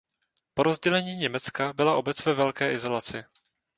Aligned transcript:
Po 0.53 0.63
rozdělení 0.63 1.15
Německa 1.15 1.73
byla 1.73 1.95
obec 1.95 2.25
ve 2.25 2.33
velké 2.33 2.73
izolaci. 2.73 3.23